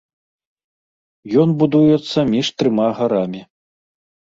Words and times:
Ён 1.43 1.49
будуецца 1.61 2.19
між 2.33 2.47
трыма 2.63 2.91
гарамі. 3.03 3.41